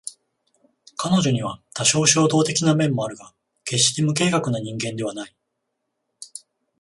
[0.97, 5.35] 彼女には多少衝動的な面もあるが決して無計画な人間ではない